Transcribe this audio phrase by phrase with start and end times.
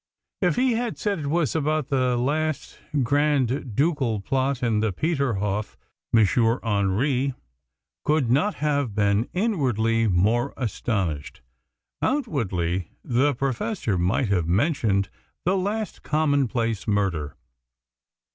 [0.41, 5.77] If he had said it was about the last Grand Ducal plot in the Peterhof,
[6.11, 6.25] M.
[6.25, 7.35] Hendry
[8.03, 11.41] could not have been inwardly more astonished.
[12.01, 15.09] Outwardly the Professor might have mentioned
[15.45, 17.35] the last commonplace murder.